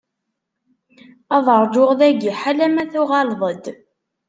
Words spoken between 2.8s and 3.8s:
tuɣaleḍ-d.